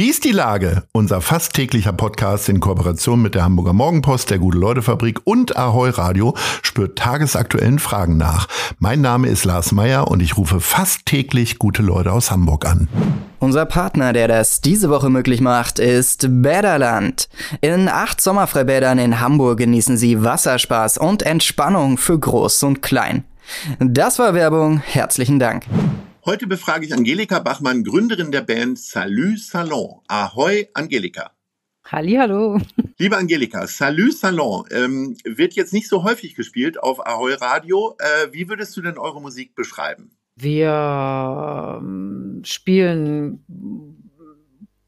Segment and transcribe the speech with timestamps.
[0.00, 0.84] Wie ist die Lage?
[0.92, 6.34] Unser fast täglicher Podcast in Kooperation mit der Hamburger Morgenpost, der Gute-Leute-Fabrik und Ahoi Radio
[6.62, 8.48] spürt tagesaktuellen Fragen nach.
[8.78, 12.88] Mein Name ist Lars Meier und ich rufe fast täglich gute Leute aus Hamburg an.
[13.40, 17.28] Unser Partner, der das diese Woche möglich macht, ist Bäderland.
[17.60, 23.24] In acht Sommerfreibädern in Hamburg genießen Sie Wasserspaß und Entspannung für Groß und Klein.
[23.78, 24.80] Das war Werbung.
[24.82, 25.66] Herzlichen Dank.
[26.26, 30.00] Heute befrage ich Angelika Bachmann, Gründerin der Band Salut Salon.
[30.06, 31.30] Ahoi, Angelika.
[31.86, 32.60] Hallo.
[32.98, 37.96] Liebe Angelika, Salut Salon ähm, wird jetzt nicht so häufig gespielt auf Ahoi Radio.
[37.98, 40.10] Äh, wie würdest du denn eure Musik beschreiben?
[40.36, 43.89] Wir ähm, spielen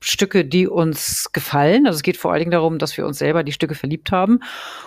[0.02, 1.86] Stücke, die uns gefallen.
[1.86, 4.40] Also es geht vor allen Dingen darum, dass wir uns selber die Stücke verliebt haben.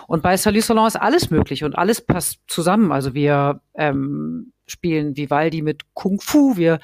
[0.06, 2.92] Und bei Salut Salon ist alles möglich und alles passt zusammen.
[2.92, 6.80] Also wir ähm, spielen Vivaldi mit Kung Fu, wir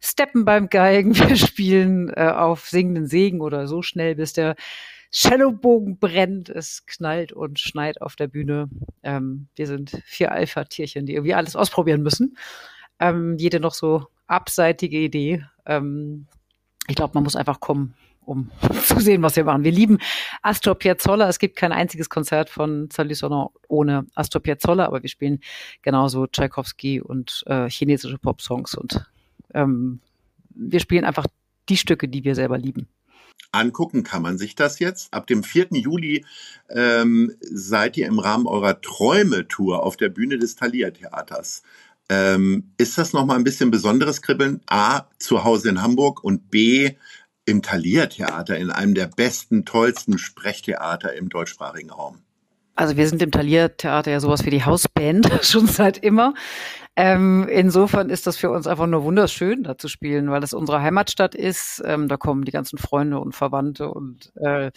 [0.00, 4.56] steppen beim Geigen, wir spielen äh, auf singenden Segen oder so schnell, bis der
[5.12, 8.68] Shadowbogen brennt, es knallt und schneit auf der Bühne.
[9.02, 12.36] Ähm, wir sind vier Alpha-Tierchen, die irgendwie alles ausprobieren müssen.
[13.00, 15.44] Ähm, jede noch so abseitige Idee.
[15.66, 16.26] Ähm,
[16.88, 18.50] ich glaube, man muss einfach kommen, um
[18.84, 19.64] zu sehen, was wir machen.
[19.64, 19.98] Wir lieben
[20.42, 21.28] Astor Piazzolla.
[21.28, 25.40] Es gibt kein einziges Konzert von Salisono ohne Astor Piazzolla, aber wir spielen
[25.82, 29.04] genauso Tchaikovsky und äh, chinesische Pop-Songs und
[29.54, 30.00] ähm,
[30.50, 31.26] wir spielen einfach
[31.68, 32.88] die Stücke, die wir selber lieben.
[33.52, 35.12] Angucken kann man sich das jetzt.
[35.12, 35.68] Ab dem 4.
[35.72, 36.24] Juli
[36.68, 41.62] ähm, seid ihr im Rahmen eurer Träume-Tour auf der Bühne des Thalia Theaters.
[42.10, 44.60] Ähm, ist das nochmal ein bisschen besonderes Kribbeln?
[44.66, 46.96] A, zu Hause in Hamburg und B,
[47.44, 52.18] im Thalia Theater, in einem der besten, tollsten Sprechtheater im deutschsprachigen Raum.
[52.74, 56.34] Also wir sind im Thalia Theater ja sowas wie die Hausband schon seit immer.
[56.96, 60.82] Ähm, insofern ist das für uns einfach nur wunderschön, da zu spielen, weil es unsere
[60.82, 61.80] Heimatstadt ist.
[61.84, 64.72] Ähm, da kommen die ganzen Freunde und Verwandte und äh,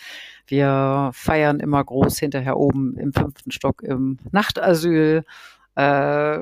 [0.46, 5.24] wir feiern immer groß hinterher oben im fünften Stock im Nachtasyl.
[5.76, 6.40] Äh,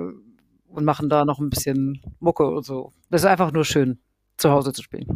[0.72, 2.94] und machen da noch ein bisschen Mucke und so.
[3.09, 4.00] Das ist einfach nur schön,
[4.38, 5.08] zu Hause zu spielen.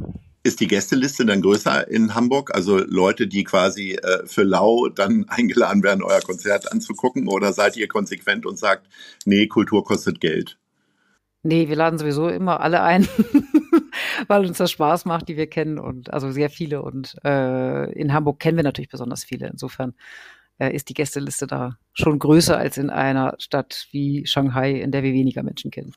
[0.44, 2.54] Ist die Gästeliste dann größer in Hamburg?
[2.54, 7.28] Also Leute, die quasi äh, für lau dann eingeladen werden, euer Konzert anzugucken?
[7.28, 8.88] Oder seid ihr konsequent und sagt,
[9.26, 10.60] nee, Kultur kostet Geld?
[11.42, 13.08] Nee, wir laden sowieso immer alle ein,
[14.28, 16.82] weil uns das Spaß macht, die wir kennen und also sehr viele.
[16.82, 19.48] Und äh, in Hamburg kennen wir natürlich besonders viele.
[19.48, 19.94] Insofern
[20.58, 25.14] ist die Gästeliste da schon größer als in einer Stadt wie Shanghai, in der wir
[25.14, 25.94] weniger Menschen kennen.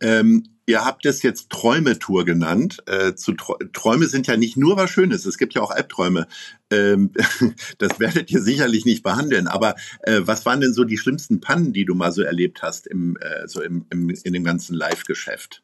[0.00, 2.82] Ähm, ihr habt es jetzt Träumetour genannt.
[2.86, 6.26] Äh, zu Träume sind ja nicht nur was Schönes, es gibt ja auch Albträume.
[6.70, 7.12] Ähm,
[7.78, 11.72] das werdet ihr sicherlich nicht behandeln, aber äh, was waren denn so die schlimmsten Pannen,
[11.72, 15.62] die du mal so erlebt hast im, äh, so im, im, in dem ganzen Live-Geschäft?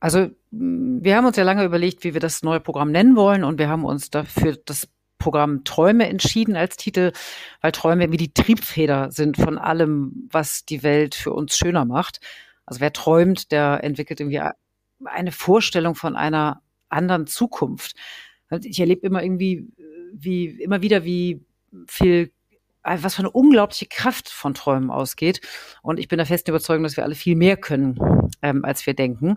[0.00, 3.58] Also wir haben uns ja lange überlegt, wie wir das neue Programm nennen wollen und
[3.58, 4.88] wir haben uns dafür das
[5.20, 7.12] Programm Träume entschieden als Titel,
[7.60, 12.20] weil Träume wie die Triebfeder sind von allem, was die Welt für uns schöner macht.
[12.66, 14.42] Also wer träumt, der entwickelt irgendwie
[15.04, 17.94] eine Vorstellung von einer anderen Zukunft.
[18.62, 19.68] Ich erlebe immer irgendwie,
[20.12, 21.44] wie, immer wieder, wie
[21.86, 22.32] viel
[22.82, 25.40] was für eine unglaubliche Kraft von Träumen ausgeht.
[25.82, 27.98] Und ich bin der festen Überzeugung, dass wir alle viel mehr können,
[28.42, 29.36] ähm, als wir denken.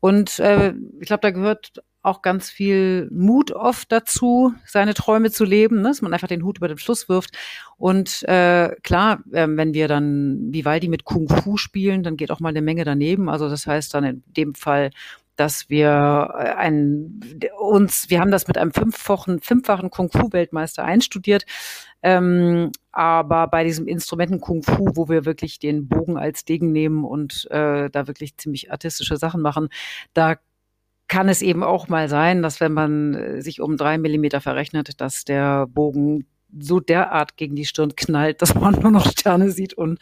[0.00, 5.44] Und äh, ich glaube, da gehört auch ganz viel Mut oft dazu, seine Träume zu
[5.44, 5.88] leben, ne?
[5.88, 7.36] dass man einfach den Hut über den Schluss wirft.
[7.78, 12.40] Und äh, klar, äh, wenn wir dann Vivaldi mit Kung Fu spielen, dann geht auch
[12.40, 13.28] mal eine Menge daneben.
[13.28, 14.90] Also das heißt dann in dem Fall,
[15.36, 17.20] dass wir äh, ein,
[17.58, 21.44] uns, wir haben das mit einem fünffachen, fünffachen Kung Fu Weltmeister einstudiert.
[22.02, 27.04] Ähm, aber bei diesem Instrumenten Kung Fu, wo wir wirklich den Bogen als Degen nehmen
[27.04, 29.68] und äh, da wirklich ziemlich artistische Sachen machen,
[30.14, 30.36] da
[31.12, 34.98] kann es eben auch mal sein, dass wenn man äh, sich um drei Millimeter verrechnet,
[35.02, 36.24] dass der Bogen
[36.58, 39.74] so derart gegen die Stirn knallt, dass man nur noch Sterne sieht.
[39.74, 39.98] Und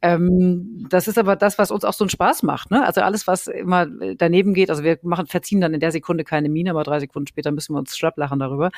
[0.00, 2.70] ähm, das ist aber das, was uns auch so einen Spaß macht.
[2.70, 2.86] Ne?
[2.86, 3.86] Also alles, was immer
[4.16, 7.26] daneben geht, also wir machen, verziehen dann in der Sekunde keine Miene, aber drei Sekunden
[7.26, 8.70] später müssen wir uns schlapp lachen darüber.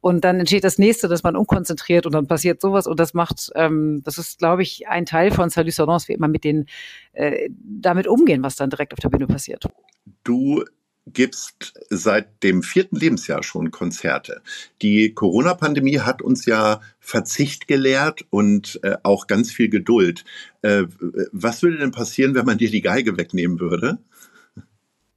[0.00, 3.52] Und dann entsteht das nächste, dass man unkonzentriert und dann passiert sowas und das macht,
[3.54, 6.66] ähm, das ist, glaube ich, ein Teil von Salut Salons, wie immer mit den
[7.12, 9.68] äh, damit umgehen, was dann direkt auf der Bühne passiert.
[10.24, 10.64] Du
[11.12, 14.42] gibst seit dem vierten Lebensjahr schon Konzerte.
[14.82, 20.24] Die Corona-Pandemie hat uns ja Verzicht gelehrt und äh, auch ganz viel Geduld.
[20.62, 20.84] Äh,
[21.32, 23.98] was würde denn passieren, wenn man dir die Geige wegnehmen würde?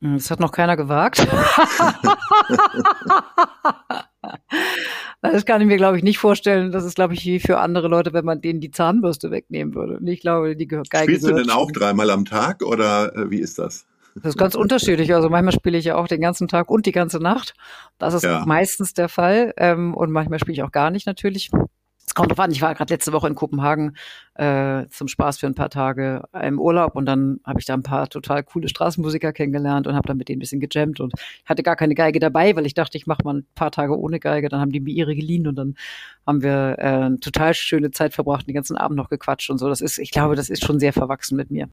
[0.01, 1.19] Das hat noch keiner gewagt.
[5.21, 6.73] das kann ich mir, glaube ich, nicht vorstellen.
[6.73, 9.97] Das ist, glaube ich, wie für andere Leute, wenn man denen die Zahnbürste wegnehmen würde.
[9.99, 13.39] Und ich glaube, die Geige Spielst du denn auch dreimal am Tag oder äh, wie
[13.39, 13.85] ist das?
[14.15, 15.13] Das ist ganz unterschiedlich.
[15.13, 17.53] Also manchmal spiele ich ja auch den ganzen Tag und die ganze Nacht.
[17.97, 18.43] Das ist ja.
[18.45, 19.53] meistens der Fall.
[19.57, 21.49] Ähm, und manchmal spiele ich auch gar nicht natürlich.
[22.05, 23.95] Es kommt drauf an, ich war gerade letzte Woche in Kopenhagen
[24.35, 27.81] äh, zum Spaß für ein paar Tage im Urlaub und dann habe ich da ein
[27.81, 31.13] paar total coole Straßenmusiker kennengelernt und habe dann mit denen ein bisschen gejammt und
[31.45, 34.19] hatte gar keine Geige dabei, weil ich dachte, ich mache mal ein paar Tage ohne
[34.19, 34.49] Geige.
[34.49, 35.75] Dann haben die mir ihre geliehen und dann
[36.27, 39.69] haben wir äh, eine total schöne Zeit verbracht, den ganzen Abend noch gequatscht und so.
[39.69, 41.69] Das ist, ich glaube, das ist schon sehr verwachsen mit mir.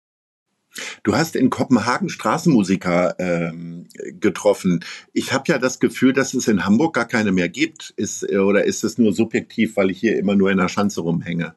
[1.02, 3.86] Du hast in Kopenhagen Straßenmusiker ähm,
[4.20, 4.84] getroffen.
[5.12, 7.92] Ich habe ja das Gefühl, dass es in Hamburg gar keine mehr gibt.
[7.96, 11.54] Ist, oder ist es nur subjektiv, weil ich hier immer nur in der Schanze rumhänge?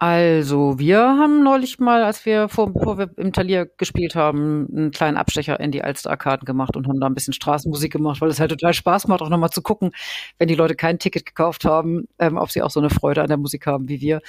[0.00, 4.90] Also, wir haben neulich mal, als wir vor, bevor wir im Talier gespielt haben, einen
[4.92, 8.38] kleinen Abstecher in die Alster-Arkaden gemacht und haben da ein bisschen Straßenmusik gemacht, weil es
[8.38, 9.90] halt total Spaß macht, auch nochmal zu gucken,
[10.38, 13.28] wenn die Leute kein Ticket gekauft haben, ähm, ob sie auch so eine Freude an
[13.28, 14.20] der Musik haben wie wir.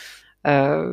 [0.42, 0.86] Äh,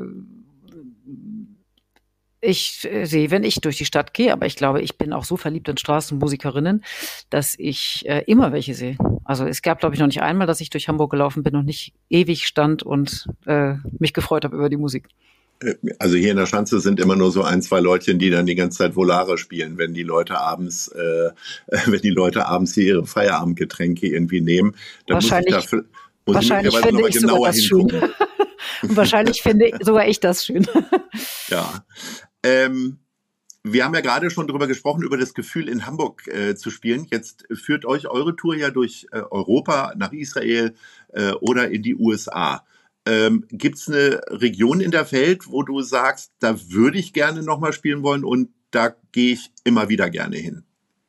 [2.47, 5.25] ich äh, sehe, wenn ich durch die Stadt gehe, aber ich glaube, ich bin auch
[5.25, 6.85] so verliebt in Straßenmusikerinnen,
[7.31, 8.97] dass ich äh, immer welche sehe.
[9.25, 11.67] Also es gab, glaube ich, noch nicht einmal, dass ich durch Hamburg gelaufen bin und
[11.67, 15.09] nicht ewig stand und äh, mich gefreut habe über die Musik.
[15.61, 18.47] Äh, also hier in der Schanze sind immer nur so ein, zwei Leutchen, die dann
[18.47, 21.31] die ganze Zeit Volare spielen, wenn die Leute abends, äh,
[21.87, 24.75] wenn die Leute abends hier ihre Feierabendgetränke irgendwie nehmen.
[25.07, 25.77] Dann wahrscheinlich, muss ich da,
[26.27, 28.13] muss wahrscheinlich ich finde ich sogar das schön.
[28.83, 30.67] Und wahrscheinlich finde sogar ich das schön.
[31.49, 31.85] ja.
[32.43, 32.99] Ähm,
[33.63, 37.07] wir haben ja gerade schon darüber gesprochen, über das Gefühl, in Hamburg äh, zu spielen.
[37.11, 40.75] Jetzt führt euch eure Tour ja durch äh, Europa, nach Israel
[41.13, 42.65] äh, oder in die USA.
[43.07, 47.43] Ähm, Gibt es eine Region in der Welt, wo du sagst, da würde ich gerne
[47.43, 50.65] nochmal spielen wollen und da gehe ich immer wieder gerne hin?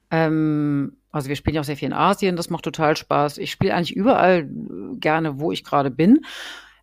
[0.09, 3.39] Ähm, also wir spielen ja auch sehr viel in Asien, das macht total Spaß.
[3.39, 6.21] Ich spiele eigentlich überall äh, gerne, wo ich gerade bin.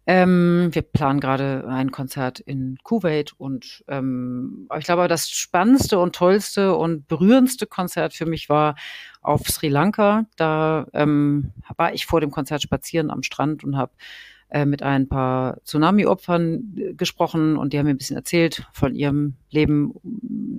[0.06, 6.14] Ähm, wir planen gerade ein Konzert in Kuwait und ähm, ich glaube, das spannendste und
[6.14, 8.76] tollste und berührendste Konzert für mich war
[9.22, 10.26] auf Sri Lanka.
[10.36, 13.92] Da ähm, war ich vor dem Konzert spazieren am Strand und habe
[14.50, 18.94] äh, mit ein paar Tsunami-Opfern äh, gesprochen und die haben mir ein bisschen erzählt von
[18.94, 19.94] ihrem Leben.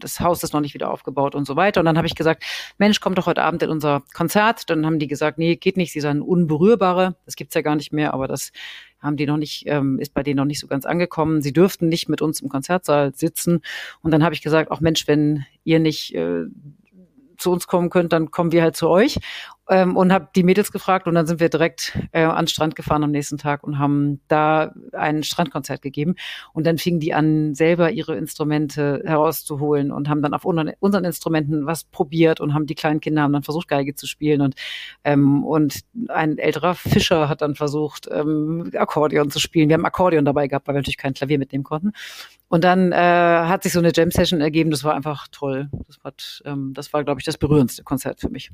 [0.06, 1.82] Das Haus ist noch nicht wieder aufgebaut und so weiter.
[1.82, 2.44] Und dann habe ich gesagt,
[2.78, 4.70] Mensch, komm doch heute Abend in unser Konzert.
[4.70, 7.16] Dann haben die gesagt, nee, geht nicht, sie seien Unberührbare.
[7.26, 8.52] Das gibt's ja gar nicht mehr, aber das
[9.00, 11.42] haben die noch nicht, ähm, ist bei denen noch nicht so ganz angekommen.
[11.42, 13.62] Sie dürften nicht mit uns im Konzertsaal sitzen.
[14.04, 16.44] Und dann habe ich gesagt, auch Mensch, wenn ihr nicht äh,
[17.38, 19.20] zu uns kommen könnt, dann kommen wir halt zu euch
[19.70, 23.04] ähm, und habe die Mädels gefragt und dann sind wir direkt äh, an Strand gefahren
[23.04, 26.16] am nächsten Tag und haben da ein Strandkonzert gegeben
[26.54, 31.06] und dann fingen die an, selber ihre Instrumente herauszuholen und haben dann auf unseren, unseren
[31.06, 34.56] Instrumenten was probiert und haben die kleinen Kinder haben dann versucht Geige zu spielen und
[35.04, 39.70] ähm, und ein älterer Fischer hat dann versucht ähm, Akkordeon zu spielen.
[39.70, 41.94] Wir haben Akkordeon dabei gehabt, weil wir natürlich kein Klavier mitnehmen konnten.
[42.56, 44.72] Und dann äh, hat sich so eine Jam Session ergeben.
[44.72, 45.70] Das war einfach toll.
[45.88, 48.50] Das, hat, ähm, das war, glaube ich, das berührendste Konzert für mich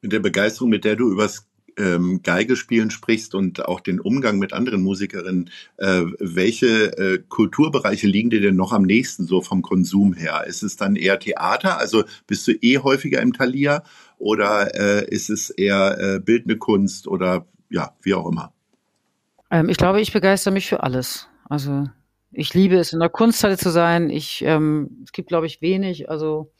[0.00, 4.52] mit der Begeisterung, mit der du übers ähm, Geigespielen sprichst und auch den Umgang mit
[4.52, 10.12] anderen Musikerinnen, äh, welche äh, Kulturbereiche liegen dir denn noch am nächsten so vom Konsum
[10.12, 10.44] her?
[10.46, 11.78] Ist es dann eher Theater?
[11.78, 13.82] Also bist du eh häufiger im Talier
[14.18, 18.52] oder äh, ist es eher äh, bildende Kunst oder ja, wie auch immer?
[19.50, 21.28] Ähm, ich glaube, ich begeister mich für alles.
[21.48, 21.88] Also
[22.32, 24.10] ich liebe es, in der Kunsthalle zu sein.
[24.10, 26.10] Ich, ähm, es gibt, glaube ich, wenig.
[26.10, 26.52] Also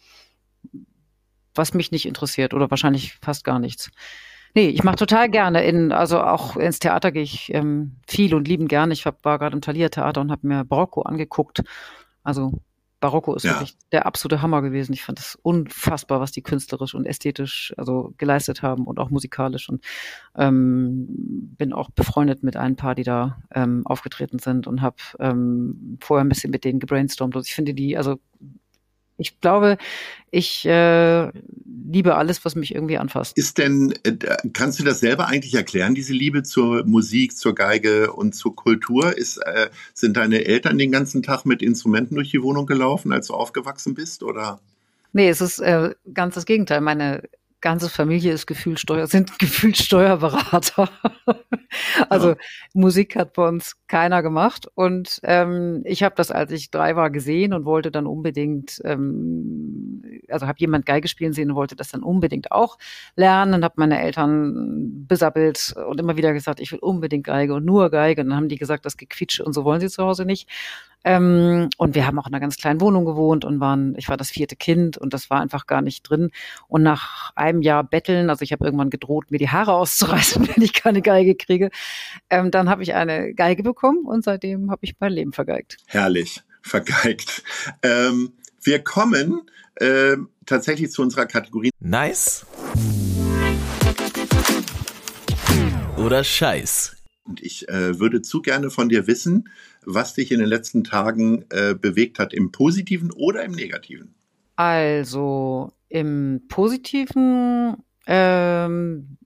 [1.55, 3.91] was mich nicht interessiert oder wahrscheinlich fast gar nichts.
[4.55, 8.49] Nee, ich mache total gerne in, also auch ins Theater gehe ich ähm, viel und
[8.49, 8.93] lieben gerne.
[8.93, 11.63] Ich war gerade im Thalia Theater und habe mir Barocco angeguckt.
[12.25, 12.61] Also
[13.01, 13.53] Barocco ist ja.
[13.53, 14.93] wirklich der absolute Hammer gewesen.
[14.93, 19.69] Ich fand es unfassbar, was die künstlerisch und ästhetisch also geleistet haben und auch musikalisch.
[19.69, 19.83] Und
[20.37, 21.07] ähm,
[21.57, 26.25] bin auch befreundet mit ein paar, die da ähm, aufgetreten sind und habe ähm, vorher
[26.25, 27.35] ein bisschen mit denen gebrainstormt.
[27.35, 28.21] Und ich finde die, also
[29.21, 29.77] ich glaube,
[30.31, 31.31] ich äh,
[31.91, 33.37] liebe alles, was mich irgendwie anfasst.
[33.37, 34.17] Ist denn, äh,
[34.53, 39.17] kannst du das selber eigentlich erklären, diese Liebe zur Musik, zur Geige und zur Kultur?
[39.17, 43.27] Ist, äh, sind deine Eltern den ganzen Tag mit Instrumenten durch die Wohnung gelaufen, als
[43.27, 44.61] du aufgewachsen bist, oder?
[45.13, 46.81] Nee, es ist äh, ganz das Gegenteil.
[46.81, 47.23] Meine
[47.61, 50.89] ganze Familie ist Gefühlsteuer, sind Gefühlsteuerberater.
[52.09, 52.37] also ja.
[52.75, 54.69] Musik hat bei uns keiner gemacht.
[54.75, 60.03] Und ähm, ich habe das, als ich drei war, gesehen und wollte dann unbedingt, ähm,
[60.29, 62.79] also habe jemand Geige spielen sehen und wollte das dann unbedingt auch
[63.17, 63.55] lernen.
[63.55, 67.91] Und habe meine Eltern besappelt und immer wieder gesagt, ich will unbedingt Geige und nur
[67.91, 68.23] Geige.
[68.23, 70.49] Und dann haben die gesagt, das Gequitsche und so wollen sie zu Hause nicht.
[71.05, 74.17] Ähm, und wir haben auch in einer ganz kleinen Wohnung gewohnt und waren, ich war
[74.17, 76.31] das vierte Kind und das war einfach gar nicht drin.
[76.69, 80.63] Und nach einem Jahr Betteln, also ich habe irgendwann gedroht, mir die Haare auszureißen, wenn
[80.63, 81.71] ich keine Geige kriege,
[82.29, 85.79] ähm, dann habe ich eine Geige bekommen und seitdem habe ich mein Leben vergeigt.
[85.87, 87.43] Herrlich, vergeigt.
[87.83, 89.43] Ähm, wir kommen
[89.77, 91.71] äh, tatsächlich zu unserer Kategorie.
[91.81, 92.47] Nice
[96.01, 97.00] oder Scheiß.
[97.31, 99.49] Und ich äh, würde zu gerne von dir wissen,
[99.85, 104.17] was dich in den letzten Tagen äh, bewegt hat, im Positiven oder im Negativen.
[104.57, 107.77] Also im Positiven
[108.09, 109.17] ähm,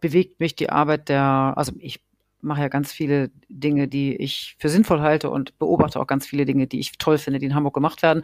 [0.00, 2.00] bewegt mich die Arbeit der, also ich
[2.42, 6.44] mache ja ganz viele Dinge, die ich für sinnvoll halte und beobachte auch ganz viele
[6.44, 8.22] Dinge, die ich toll finde, die in Hamburg gemacht werden.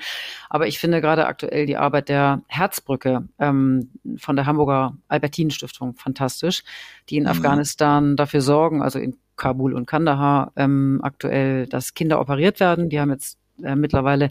[0.50, 5.94] Aber ich finde gerade aktuell die Arbeit der Herzbrücke ähm, von der Hamburger Albertinen Stiftung
[5.94, 6.62] fantastisch,
[7.08, 7.30] die in mhm.
[7.30, 12.88] Afghanistan dafür sorgen, also in Kabul und Kandahar ähm, aktuell, dass Kinder operiert werden.
[12.88, 14.30] Die haben jetzt äh, mittlerweile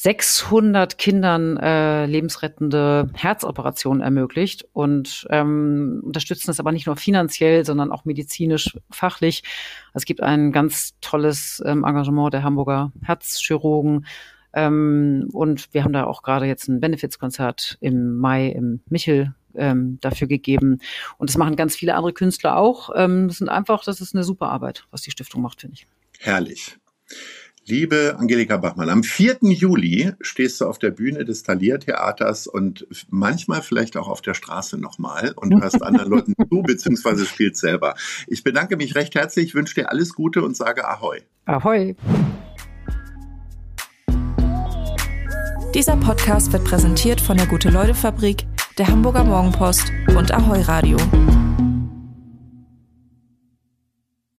[0.00, 7.90] 600 Kindern äh, lebensrettende Herzoperationen ermöglicht und ähm, unterstützen das aber nicht nur finanziell, sondern
[7.90, 9.42] auch medizinisch, fachlich.
[9.94, 14.06] Es gibt ein ganz tolles ähm, Engagement der Hamburger Herzchirurgen.
[14.52, 19.98] Ähm, und wir haben da auch gerade jetzt ein Benefizkonzert im Mai im Michel ähm,
[20.00, 20.78] dafür gegeben.
[21.16, 22.90] Und das machen ganz viele andere Künstler auch.
[22.94, 25.88] Ähm, das sind einfach, das ist eine super Arbeit, was die Stiftung macht, finde ich.
[26.20, 26.78] Herrlich.
[27.68, 29.40] Liebe Angelika Bachmann, am 4.
[29.42, 34.32] Juli stehst du auf der Bühne des Thalia Theaters und manchmal vielleicht auch auf der
[34.32, 37.94] Straße nochmal und hörst anderen Leuten zu, beziehungsweise spielst selber.
[38.26, 41.18] Ich bedanke mich recht herzlich, wünsche dir alles Gute und sage Ahoi.
[41.44, 41.94] Ahoi.
[45.74, 48.46] Dieser Podcast wird präsentiert von der Gute-Leute-Fabrik,
[48.78, 50.96] der Hamburger Morgenpost und Ahoi Radio.